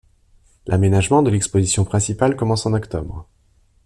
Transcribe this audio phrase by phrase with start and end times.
[0.65, 3.27] L’aménagement de l’exposition principale commence en octobre.